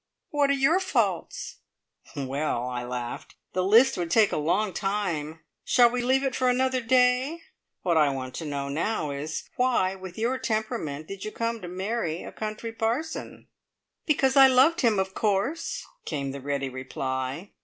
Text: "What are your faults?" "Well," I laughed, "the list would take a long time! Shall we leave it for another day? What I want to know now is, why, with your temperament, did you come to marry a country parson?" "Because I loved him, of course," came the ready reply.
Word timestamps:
"What 0.31 0.49
are 0.49 0.53
your 0.53 0.79
faults?" 0.79 1.57
"Well," 2.15 2.67
I 2.67 2.83
laughed, 2.83 3.35
"the 3.53 3.63
list 3.63 3.97
would 3.97 4.09
take 4.09 4.31
a 4.31 4.37
long 4.37 4.73
time! 4.73 5.41
Shall 5.63 5.91
we 5.91 6.01
leave 6.01 6.23
it 6.23 6.35
for 6.35 6.49
another 6.49 6.81
day? 6.81 7.43
What 7.83 7.97
I 7.97 8.09
want 8.09 8.33
to 8.37 8.45
know 8.45 8.67
now 8.67 9.11
is, 9.11 9.47
why, 9.57 9.93
with 9.93 10.17
your 10.17 10.39
temperament, 10.39 11.05
did 11.07 11.23
you 11.23 11.31
come 11.31 11.61
to 11.61 11.67
marry 11.67 12.23
a 12.23 12.31
country 12.31 12.71
parson?" 12.73 13.45
"Because 14.07 14.35
I 14.35 14.47
loved 14.47 14.81
him, 14.81 14.97
of 14.97 15.13
course," 15.13 15.85
came 16.03 16.31
the 16.31 16.41
ready 16.41 16.67
reply. 16.67 17.51